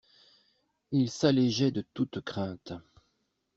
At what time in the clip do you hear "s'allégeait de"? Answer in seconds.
1.11-1.85